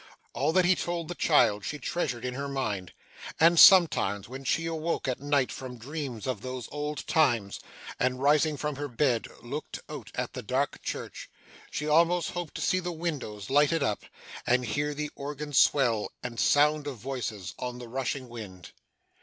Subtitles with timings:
[0.33, 2.91] All that he told the child she treasured in her mind;
[3.39, 7.59] and sometimes, when she awoke at night from dreams of those old times,
[7.99, 11.29] and rising from her bed looked out at the dark church,
[11.69, 14.03] she almost hoped to see the windows lighted up,
[14.47, 18.71] and hear the organ's swell, and sound of voices, on the rushing wind.